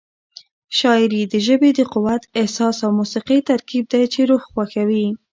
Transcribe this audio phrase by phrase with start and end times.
[0.77, 5.05] شاعري د ژبې د قوت، احساس او موسيقۍ ترکیب دی چې روح خوښوي.